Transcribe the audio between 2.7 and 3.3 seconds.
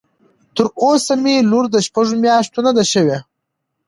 ده شوى.